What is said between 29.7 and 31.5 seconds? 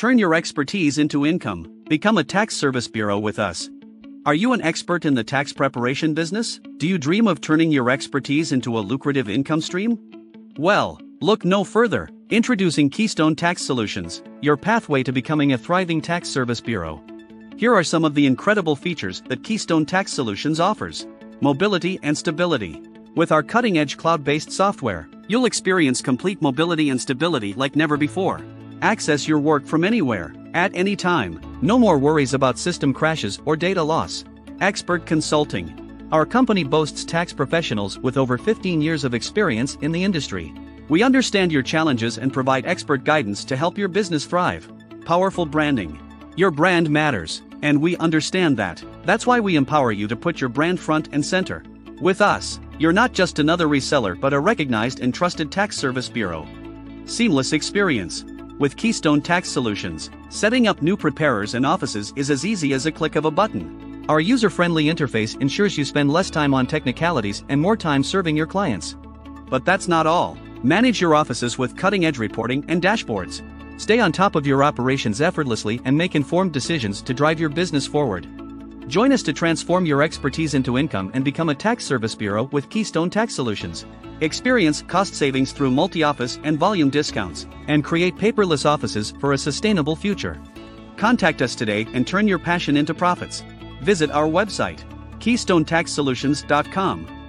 anywhere, at any time.